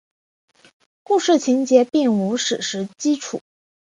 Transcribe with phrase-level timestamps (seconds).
[1.03, 3.39] 故事情节并无史实基础。